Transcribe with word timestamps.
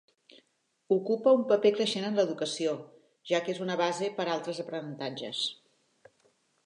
Ocupa 0.95 1.33
un 1.39 1.43
paper 1.51 1.71
creixent 1.75 2.07
en 2.07 2.17
l'educació, 2.19 2.73
ja 3.33 3.43
que 3.49 3.55
és 3.57 3.61
una 3.67 3.79
base 3.83 4.09
per 4.17 4.27
a 4.29 4.33
altres 4.37 4.63
aprenentatges. 4.65 5.43